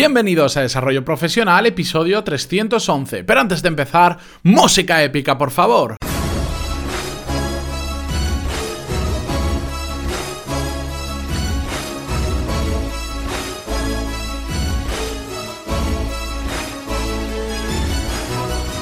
[0.00, 3.22] Bienvenidos a Desarrollo Profesional, episodio 311.
[3.22, 5.96] Pero antes de empezar, música épica, por favor.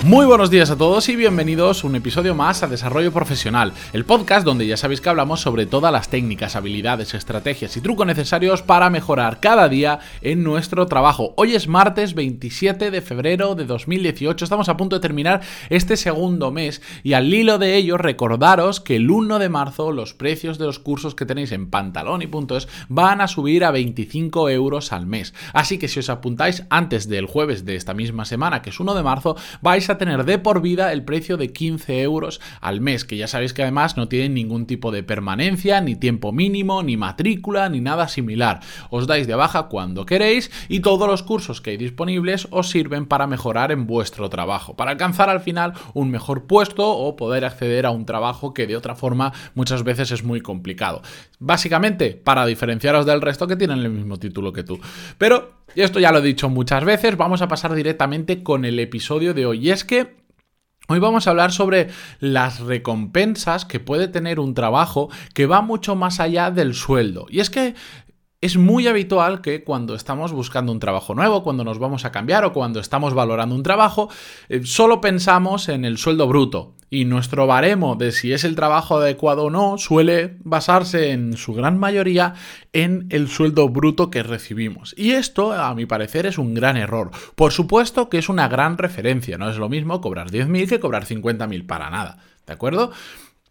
[0.08, 4.06] Muy buenos días a todos y bienvenidos a un episodio más a Desarrollo Profesional, el
[4.06, 8.62] podcast donde ya sabéis que hablamos sobre todas las técnicas, habilidades, estrategias y trucos necesarios
[8.62, 11.34] para mejorar cada día en nuestro trabajo.
[11.36, 16.52] Hoy es martes 27 de febrero de 2018, estamos a punto de terminar este segundo
[16.52, 20.64] mes y al hilo de ello recordaros que el 1 de marzo los precios de
[20.64, 25.04] los cursos que tenéis en pantalón y puntos van a subir a 25 euros al
[25.04, 25.34] mes.
[25.52, 28.94] Así que si os apuntáis antes del jueves de esta misma semana, que es 1
[28.94, 33.04] de marzo, vais a tener de por vida el precio de 15 euros al mes,
[33.04, 36.96] que ya sabéis que además no tienen ningún tipo de permanencia, ni tiempo mínimo, ni
[36.96, 38.60] matrícula, ni nada similar.
[38.90, 43.06] Os dais de baja cuando queréis y todos los cursos que hay disponibles os sirven
[43.06, 47.86] para mejorar en vuestro trabajo, para alcanzar al final un mejor puesto o poder acceder
[47.86, 51.02] a un trabajo que de otra forma muchas veces es muy complicado.
[51.38, 54.80] Básicamente para diferenciaros del resto que tienen el mismo título que tú.
[55.18, 58.78] Pero y esto ya lo he dicho muchas veces, vamos a pasar directamente con el
[58.78, 59.66] episodio de hoy.
[59.66, 60.18] Y es que
[60.90, 61.88] Hoy vamos a hablar sobre
[62.18, 67.26] las recompensas que puede tener un trabajo que va mucho más allá del sueldo.
[67.28, 67.74] Y es que
[68.40, 72.46] es muy habitual que cuando estamos buscando un trabajo nuevo, cuando nos vamos a cambiar
[72.46, 74.08] o cuando estamos valorando un trabajo,
[74.48, 76.77] eh, solo pensamos en el sueldo bruto.
[76.90, 81.52] Y nuestro baremo de si es el trabajo adecuado o no suele basarse en su
[81.54, 82.34] gran mayoría
[82.72, 84.94] en el sueldo bruto que recibimos.
[84.96, 87.10] Y esto, a mi parecer, es un gran error.
[87.34, 91.04] Por supuesto que es una gran referencia, no es lo mismo cobrar 10.000 que cobrar
[91.04, 92.18] 50.000 para nada.
[92.46, 92.90] ¿De acuerdo?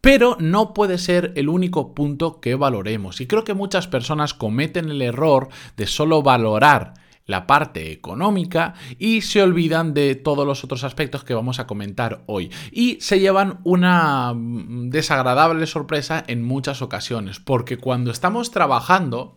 [0.02, 3.22] Pero no puede ser el único punto que valoremos.
[3.22, 6.94] Y creo que muchas personas cometen el error de solo valorar
[7.28, 12.23] la parte económica y se olvidan de todos los otros aspectos que vamos a comentar
[12.25, 12.50] hoy.
[12.72, 19.36] Y se llevan una mm, desagradable sorpresa en muchas ocasiones, porque cuando estamos trabajando,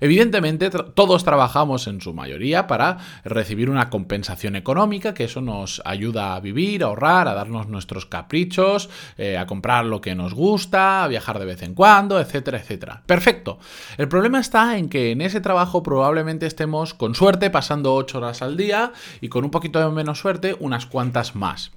[0.00, 6.36] evidentemente todos trabajamos en su mayoría para recibir una compensación económica, que eso nos ayuda
[6.36, 8.88] a vivir, a ahorrar, a darnos nuestros caprichos,
[9.18, 13.02] eh, a comprar lo que nos gusta, a viajar de vez en cuando, etcétera, etcétera.
[13.06, 13.58] Perfecto.
[13.98, 18.42] El problema está en que en ese trabajo probablemente estemos con suerte pasando 8 horas
[18.42, 21.72] al día y con un poquito de menos suerte unas cuantas más.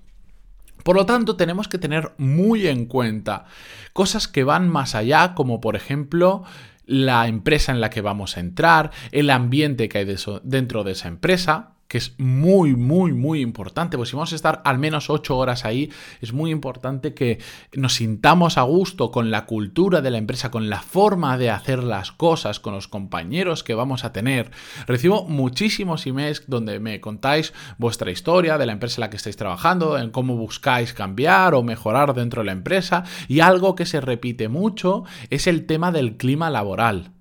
[0.83, 3.45] Por lo tanto, tenemos que tener muy en cuenta
[3.93, 6.43] cosas que van más allá, como por ejemplo
[6.85, 11.07] la empresa en la que vamos a entrar, el ambiente que hay dentro de esa
[11.07, 15.37] empresa, que es muy, muy, muy importante, pues si vamos a estar al menos ocho
[15.37, 15.91] horas ahí,
[16.21, 17.39] es muy importante que
[17.73, 21.83] nos sintamos a gusto con la cultura de la empresa, con la forma de hacer
[21.83, 24.51] las cosas, con los compañeros que vamos a tener.
[24.87, 29.37] Recibo muchísimos emails donde me contáis vuestra historia de la empresa en la que estáis
[29.37, 34.01] trabajando, en cómo buscáis cambiar o mejorar dentro de la empresa, y algo que se
[34.01, 37.14] repite mucho es el tema del clima laboral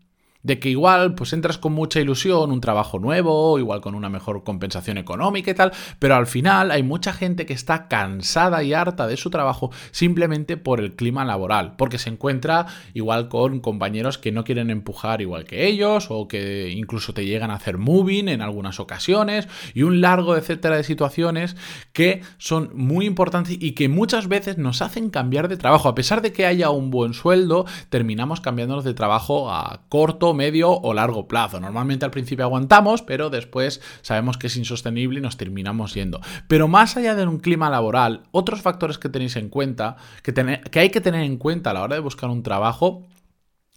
[0.44, 4.44] de que igual pues entras con mucha ilusión, un trabajo nuevo, igual con una mejor
[4.44, 9.08] compensación económica y tal, pero al final hay mucha gente que está cansada y harta
[9.08, 14.30] de su trabajo simplemente por el clima laboral, porque se encuentra igual con compañeros que
[14.30, 18.42] no quieren empujar igual que ellos o que incluso te llegan a hacer moving en
[18.42, 21.56] algunas ocasiones y un largo etcétera de situaciones
[21.92, 26.20] que son muy importantes y que muchas veces nos hacen cambiar de trabajo, a pesar
[26.20, 31.26] de que haya un buen sueldo, terminamos cambiándonos de trabajo a corto medio o largo
[31.28, 31.60] plazo.
[31.60, 36.20] Normalmente al principio aguantamos, pero después sabemos que es insostenible y nos terminamos yendo.
[36.48, 40.32] Pero más allá de un clima laboral, otros factores que tenéis en cuenta, que,
[40.70, 43.06] que hay que tener en cuenta a la hora de buscar un trabajo,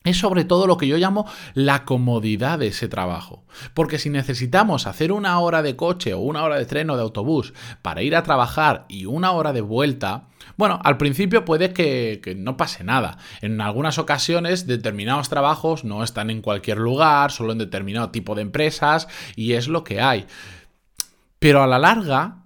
[0.03, 3.45] es sobre todo lo que yo llamo la comodidad de ese trabajo.
[3.73, 7.01] Porque si necesitamos hacer una hora de coche o una hora de tren o de
[7.01, 12.35] autobús para ir a trabajar y una hora de vuelta, bueno, al principio puede que,
[12.35, 13.19] no pase nada.
[13.41, 18.41] En algunas ocasiones determinados trabajos no están en cualquier lugar, solo en determinado tipo de
[18.41, 20.25] empresas y es lo que hay.
[21.37, 22.45] Pero a la larga,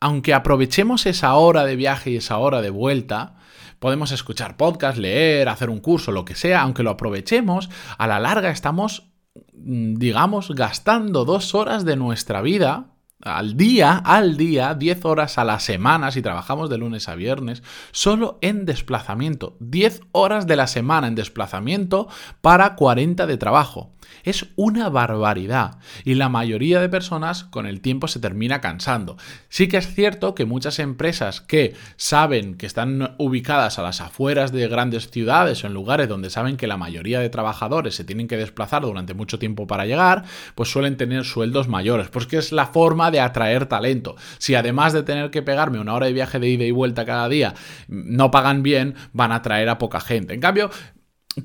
[0.00, 3.36] aunque aprovechemos esa hora de viaje y esa hora de vuelta,
[3.78, 8.20] podemos escuchar podcast, leer, hacer un curso, lo que sea, aunque lo aprovechemos, a la
[8.20, 9.10] larga estamos,
[9.54, 15.44] mm, digamos, gastando dos horas de nuestra vida al día, al día, 10 horas a
[15.44, 19.56] la semana, si trabajamos de lunes a viernes, solo en desplazamiento.
[19.60, 22.08] 10 horas de la semana en desplazamiento
[22.40, 23.96] para 40 de trabajo.
[24.24, 29.16] Es una barbaridad y la mayoría de personas con el tiempo se termina cansando.
[29.48, 34.52] Sí que es cierto que muchas empresas que saben que están ubicadas a las afueras
[34.52, 38.28] de grandes ciudades o en lugares donde saben que la mayoría de trabajadores se tienen
[38.28, 40.24] que desplazar durante mucho tiempo para llegar,
[40.54, 44.16] pues suelen tener sueldos mayores, porque es la forma de atraer talento.
[44.38, 47.28] Si además de tener que pegarme una hora de viaje de ida y vuelta cada
[47.28, 47.54] día,
[47.88, 50.34] no pagan bien, van a atraer a poca gente.
[50.34, 50.70] En cambio,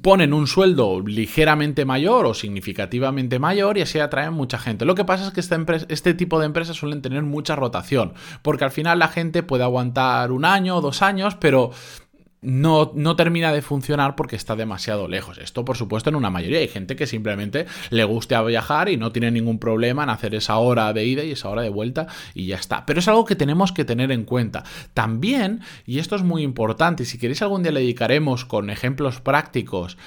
[0.02, 4.86] ponen un sueldo ligeramente mayor o significativamente mayor y así atraen mucha gente.
[4.86, 8.72] Lo que pasa es que este tipo de empresas suelen tener mucha rotación, porque al
[8.72, 11.72] final la gente puede aguantar un año o dos años, pero
[12.42, 15.38] no, no, termina de funcionar porque está demasiado lejos.
[15.38, 16.60] Esto, por supuesto, en una mayoría.
[16.60, 20.58] Hay gente que simplemente le gusta viajar y no tiene ningún problema en hacer esa
[20.58, 22.86] hora de ida y esa hora de vuelta y ya está.
[22.88, 24.64] Pero es algo que tenemos que tener en cuenta.
[24.96, 29.98] También, y esto es muy importante, si queréis algún día le dedicaremos con ejemplos prácticos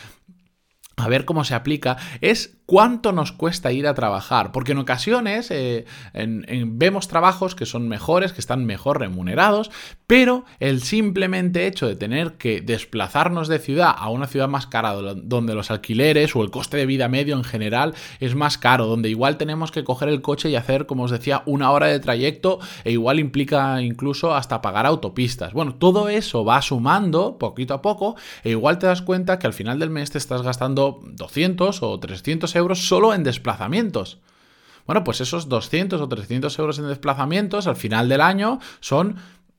[0.96, 4.52] a ver cómo se aplica, es cuánto nos cuesta ir a trabajar.
[4.52, 5.84] Porque en ocasiones eh,
[6.66, 9.70] vemos trabajos que son mejores, que están mejor remunerados,
[10.06, 14.92] pero el simplemente hecho de tener que desplazarnos de ciudad a una ciudad más cara,
[14.92, 19.10] donde los alquileres o el coste de vida medio en general es más caro, donde
[19.10, 22.60] igual tenemos que coger el coche y hacer, como os decía, una hora de trayecto
[22.84, 25.52] e igual implica incluso hasta pagar autopistas.
[25.52, 29.52] Bueno, todo eso va sumando poquito a poco e igual te das cuenta que al
[29.52, 34.18] final del mes te estás gastando 200 o 300 euros solo en desplazamientos.
[34.86, 39.16] Bueno, pues esos 200 o 300 euros en desplazamientos al final del año son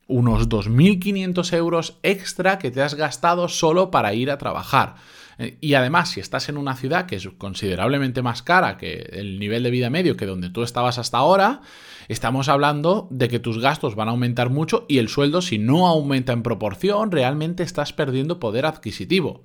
[0.08, 4.96] unos 2.500 euros extra que te has gastado solo para ir a trabajar.
[5.38, 9.40] Eh, y además, si estás en una ciudad que es considerablemente más cara que el
[9.40, 11.62] nivel de vida medio que donde tú estabas hasta ahora,
[12.08, 15.88] estamos hablando de que tus gastos van a aumentar mucho y el sueldo, si no
[15.88, 19.44] aumenta en proporción, realmente estás perdiendo poder adquisitivo.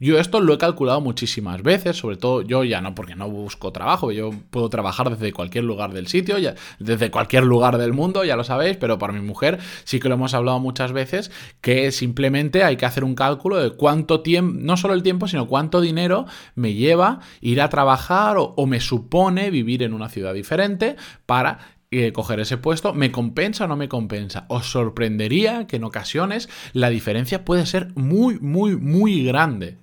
[0.00, 3.72] Yo esto lo he calculado muchísimas veces, sobre todo yo ya no porque no busco
[3.72, 6.36] trabajo, yo puedo trabajar desde cualquier lugar del sitio,
[6.78, 10.14] desde cualquier lugar del mundo, ya lo sabéis, pero para mi mujer sí que lo
[10.14, 14.76] hemos hablado muchas veces, que simplemente hay que hacer un cálculo de cuánto tiempo, no
[14.76, 19.50] solo el tiempo, sino cuánto dinero me lleva ir a trabajar o, o me supone
[19.50, 20.96] vivir en una ciudad diferente
[21.26, 21.58] para
[21.90, 24.44] eh, coger ese puesto, ¿me compensa o no me compensa?
[24.48, 29.78] Os sorprendería que en ocasiones la diferencia puede ser muy, muy, muy grande.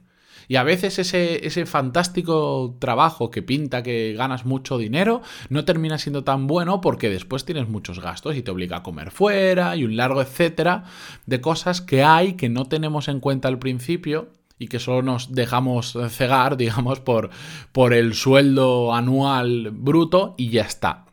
[0.48, 5.98] Y a veces ese, ese fantástico trabajo que pinta que ganas mucho dinero no termina
[5.98, 9.84] siendo tan bueno porque después tienes muchos gastos y te obliga a comer fuera y
[9.84, 10.84] un largo etcétera
[11.26, 15.34] de cosas que hay que no tenemos en cuenta al principio y que solo nos
[15.34, 17.30] dejamos cegar, digamos, por,
[17.72, 21.06] por el sueldo anual bruto y ya está.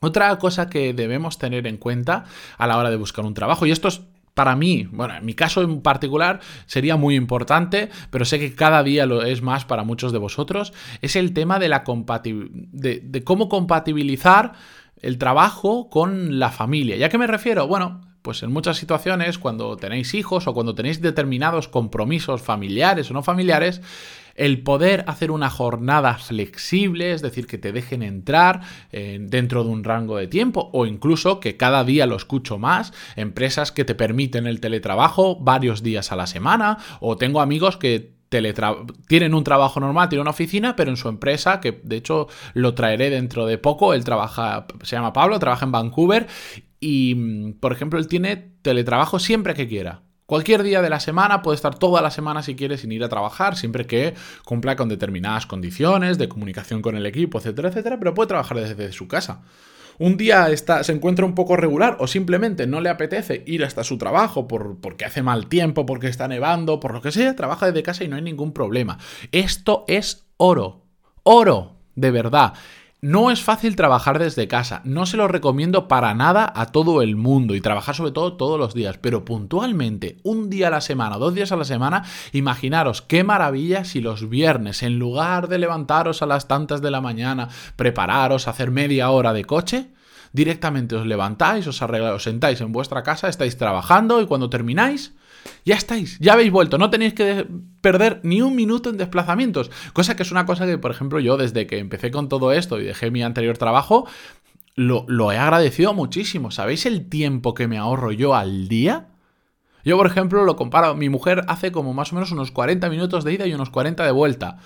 [0.00, 2.24] Otra cosa que debemos tener en cuenta
[2.56, 4.00] a la hora de buscar un trabajo, y esto es
[4.40, 8.82] para mí, bueno, en mi caso en particular sería muy importante, pero sé que cada
[8.82, 10.72] día lo es más para muchos de vosotros,
[11.02, 14.54] es el tema de la de, de cómo compatibilizar
[15.02, 16.96] el trabajo con la familia.
[16.96, 17.66] ¿Ya que me refiero?
[17.66, 23.12] Bueno, pues en muchas situaciones, cuando tenéis hijos o cuando tenéis determinados compromisos familiares o
[23.12, 23.82] no familiares,
[24.40, 29.68] el poder hacer una jornada flexible, es decir, que te dejen entrar eh, dentro de
[29.68, 33.94] un rango de tiempo o incluso que cada día lo escucho más, empresas que te
[33.94, 38.14] permiten el teletrabajo varios días a la semana o tengo amigos que
[39.08, 42.72] tienen un trabajo normal, tienen una oficina, pero en su empresa, que de hecho lo
[42.72, 46.28] traeré dentro de poco, él trabaja, se llama Pablo, trabaja en Vancouver
[46.78, 50.00] y, mm, por ejemplo, él tiene teletrabajo siempre que quiera.
[50.30, 53.08] Cualquier día de la semana, puede estar toda la semana si quiere sin ir a
[53.08, 58.14] trabajar, siempre que cumpla con determinadas condiciones de comunicación con el equipo, etcétera, etcétera, pero
[58.14, 59.42] puede trabajar desde su casa.
[59.98, 63.82] Un día está, se encuentra un poco regular o simplemente no le apetece ir hasta
[63.82, 67.66] su trabajo por, porque hace mal tiempo, porque está nevando, por lo que sea, trabaja
[67.66, 68.98] desde casa y no hay ningún problema.
[69.32, 70.84] Esto es oro.
[71.24, 72.52] Oro, de verdad.
[73.02, 77.16] No es fácil trabajar desde casa, no se lo recomiendo para nada a todo el
[77.16, 81.16] mundo y trabajar sobre todo todos los días, pero puntualmente, un día a la semana,
[81.16, 86.20] dos días a la semana, imaginaros qué maravilla si los viernes, en lugar de levantaros
[86.20, 89.86] a las tantas de la mañana, prepararos, hacer media hora de coche,
[90.34, 95.14] directamente os levantáis, os arregláis, os sentáis en vuestra casa, estáis trabajando y cuando termináis,
[95.64, 97.46] ya estáis, ya habéis vuelto, no tenéis que
[97.80, 99.70] perder ni un minuto en desplazamientos.
[99.92, 102.80] Cosa que es una cosa que, por ejemplo, yo desde que empecé con todo esto
[102.80, 104.06] y dejé mi anterior trabajo,
[104.74, 106.50] lo, lo he agradecido muchísimo.
[106.50, 109.08] ¿Sabéis el tiempo que me ahorro yo al día?
[109.84, 113.24] Yo, por ejemplo, lo comparo, mi mujer hace como más o menos unos 40 minutos
[113.24, 114.58] de ida y unos 40 de vuelta.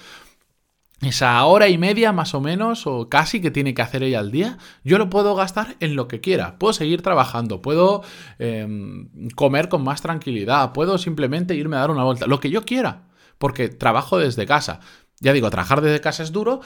[1.05, 4.31] Esa hora y media más o menos, o casi que tiene que hacer ella al
[4.31, 6.59] día, yo lo puedo gastar en lo que quiera.
[6.59, 8.03] Puedo seguir trabajando, puedo
[8.39, 12.65] em, comer con más tranquilidad, puedo simplemente irme a dar una vuelta, lo que yo
[12.65, 13.09] quiera,
[13.39, 14.81] porque trabajo desde casa.
[15.21, 16.61] Ya digo, trabajar desde casa es duro,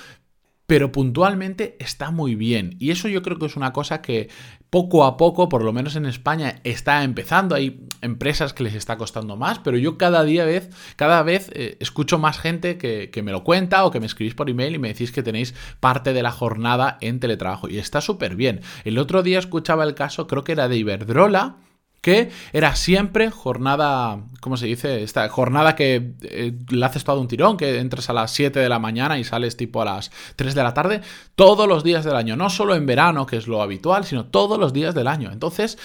[0.68, 2.76] pero puntualmente está muy bien.
[2.78, 4.28] Y eso yo creo que es una cosa que
[4.68, 7.54] poco a poco, por lo menos en España, está empezando.
[7.54, 11.78] Hay empresas que les está costando más, pero yo cada día vez, cada vez eh,
[11.80, 14.78] escucho más gente que, que, me lo cuenta o que me escribís por email y
[14.78, 17.70] me decís que tenéis parte de la jornada en teletrabajo.
[17.70, 18.60] Y está súper bien.
[18.84, 21.56] El otro día escuchaba el caso, creo que era de Iberdrola
[22.00, 25.02] que era siempre jornada, ¿cómo se dice?
[25.02, 28.68] Esta jornada que eh, le haces todo un tirón, que entras a las 7 de
[28.68, 31.00] la mañana y sales tipo a las 3 de la tarde,
[31.34, 34.58] todos los días del año, no solo en verano, que es lo habitual, sino todos
[34.58, 35.30] los días del año.
[35.32, 35.78] Entonces,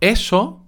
[0.00, 0.61] eso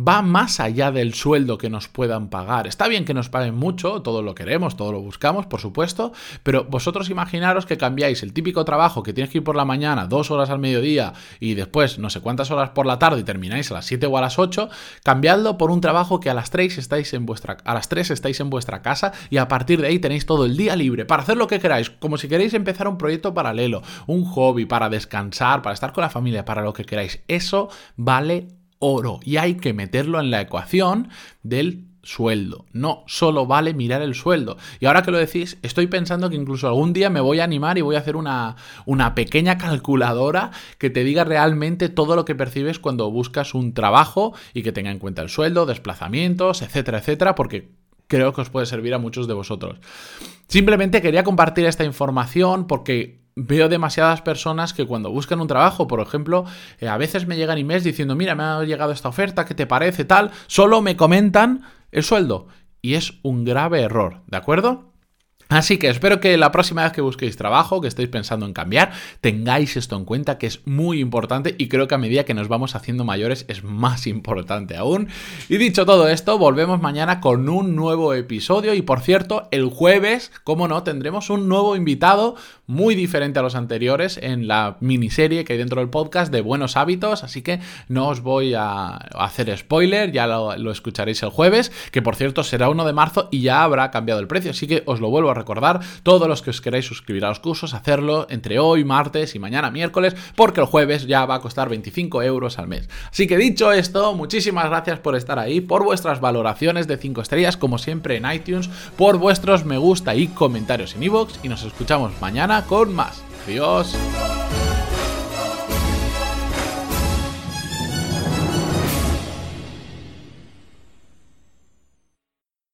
[0.00, 2.66] va más allá del sueldo que nos puedan pagar.
[2.66, 6.64] Está bien que nos paguen mucho, todo lo queremos, todo lo buscamos, por supuesto, pero
[6.64, 10.30] vosotros imaginaros que cambiáis el típico trabajo que tienes que ir por la mañana, dos
[10.30, 13.74] horas al mediodía y después no sé cuántas horas por la tarde y termináis a
[13.74, 14.68] las 7 o a las 8,
[15.02, 18.40] cambiadlo por un trabajo que a las 3 estáis en vuestra a las 3 estáis
[18.40, 21.36] en vuestra casa y a partir de ahí tenéis todo el día libre para hacer
[21.36, 25.74] lo que queráis, como si queréis empezar un proyecto paralelo, un hobby para descansar, para
[25.74, 27.20] estar con la familia, para lo que queráis.
[27.28, 31.08] Eso vale oro y hay que meterlo en la ecuación
[31.44, 32.64] del sueldo.
[32.72, 34.56] No solo vale mirar el sueldo.
[34.80, 37.78] Y ahora que lo decís, estoy pensando que incluso algún día me voy a animar
[37.78, 38.56] y voy a hacer una,
[38.86, 44.34] una, pequeña calculadora que te diga realmente todo lo que percibes cuando buscas un trabajo
[44.54, 47.70] y que tenga en cuenta el sueldo, desplazamientos, etcétera, etcétera, porque
[48.06, 49.78] creo que os puede servir a muchos de vosotros.
[50.48, 56.00] Simplemente quería compartir esta información porque veo demasiadas personas que cuando buscan un trabajo, por
[56.00, 56.44] ejemplo,
[56.78, 59.66] eh, a veces me llegan emails diciendo, mira, me ha llegado esta oferta, ¿qué te
[59.66, 60.04] parece?
[60.04, 62.48] Tal, solo me comentan el sueldo.
[62.82, 64.89] Y es un grave error, ¿de acuerdo?
[65.50, 68.92] Así que espero que la próxima vez que busquéis trabajo, que estéis pensando en cambiar,
[69.20, 72.46] tengáis esto en cuenta, que es muy importante y creo que a medida que nos
[72.46, 75.08] vamos haciendo mayores es más importante aún.
[75.48, 80.30] Y dicho todo esto, volvemos mañana con un nuevo episodio y por cierto, el jueves,
[80.44, 82.36] como no, tendremos un nuevo invitado
[82.70, 86.76] muy diferente a los anteriores en la miniserie que hay dentro del podcast de buenos
[86.76, 92.00] hábitos, así que no os voy a hacer spoiler, ya lo, escucharéis el jueves, que
[92.00, 95.00] por cierto será 1 de marzo y ya habrá cambiado el precio, así que os
[95.00, 98.58] lo vuelvo a recordar, todos los que os queráis suscribir a los cursos, hacerlo entre
[98.58, 102.68] hoy, martes y mañana miércoles, porque el jueves ya va a costar 25 euros al
[102.68, 102.88] mes.
[103.10, 107.56] Así que dicho esto, muchísimas gracias por estar ahí, por vuestras valoraciones de 5 estrellas,
[107.56, 112.12] como siempre en iTunes, por vuestros me gusta y comentarios en iVoox, y nos escuchamos
[112.20, 113.22] mañana con más.
[113.46, 113.96] Adiós.